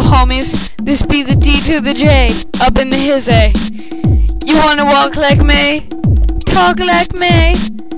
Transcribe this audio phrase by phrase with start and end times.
[0.00, 3.32] Homies, this be the D to the J, up in the his A.
[3.32, 3.52] Eh?
[4.44, 5.88] You wanna walk like me?
[6.46, 7.54] Talk like me?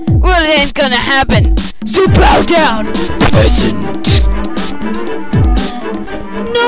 [0.09, 1.55] Well, it ain't gonna happen.
[1.85, 2.93] So bow down,
[3.31, 4.05] peasant.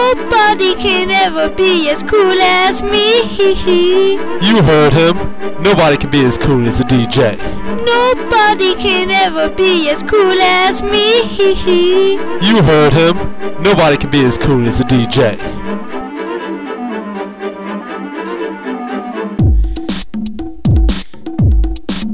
[0.07, 3.27] Nobody can ever be as cool as me.
[4.47, 5.17] You heard him.
[5.61, 7.37] Nobody can be as cool as the DJ.
[7.85, 11.25] Nobody can ever be as cool as me.
[11.25, 13.17] Hee hee You heard him.
[13.61, 15.37] Nobody can be as cool as the DJ.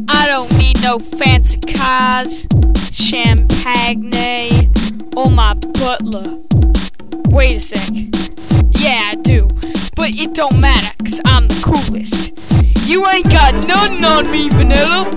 [0.09, 2.47] I don't need no fancy cars,
[2.91, 4.71] champagne,
[5.15, 6.39] or my butler.
[7.33, 7.89] Wait a sec.
[8.77, 9.47] Yeah, I do.
[9.95, 12.31] But it don't matter, cause I'm the coolest.
[12.87, 15.09] You ain't got nothing on me, Vanilla.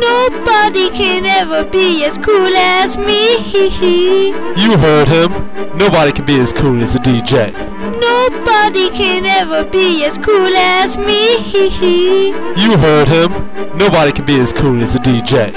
[0.00, 3.38] Nobody can ever be as cool as me.
[3.38, 4.32] Hee-hee.
[4.56, 5.30] You heard him.
[5.78, 7.52] Nobody can be as cool as the DJ.
[8.00, 11.38] Nobody can ever be as cool as me.
[11.38, 12.30] Hee-hee.
[12.56, 13.30] You heard him.
[13.78, 15.52] Nobody can be as cool as the DJ.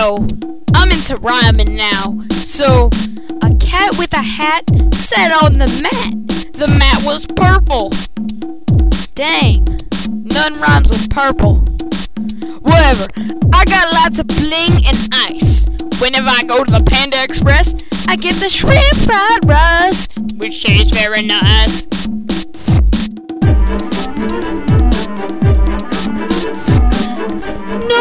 [0.00, 0.16] Yo,
[0.74, 2.24] I'm into rhyming now.
[2.30, 2.88] So,
[3.42, 6.54] a cat with a hat sat on the mat.
[6.54, 7.92] The mat was purple.
[9.14, 9.66] Dang,
[10.08, 11.56] none rhymes with purple.
[12.60, 13.08] Whatever,
[13.52, 15.68] I got lots of bling and ice.
[16.00, 17.74] Whenever I go to the Panda Express,
[18.08, 21.86] I get the shrimp fried rice, which tastes very nice.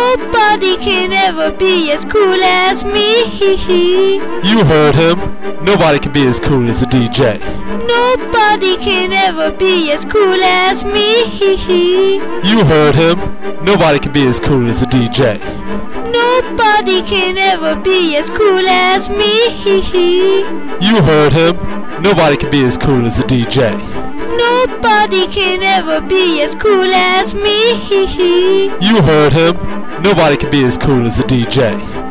[0.09, 3.29] Nobody can ever be as cool as me.
[4.49, 5.19] You heard him.
[5.63, 7.39] Nobody can be as cool as the DJ.
[7.87, 11.29] Nobody can ever be as cool as me.
[12.49, 13.17] You heard him.
[13.63, 15.37] Nobody can be as cool as the DJ.
[16.11, 19.35] Nobody can ever be as cool as me.
[20.87, 21.55] You heard him.
[22.01, 23.77] Nobody can be as cool as the DJ.
[24.47, 27.73] Nobody can ever be as cool as me.
[28.81, 29.78] You heard him.
[30.01, 32.08] Nobody can be as cool as the DJ.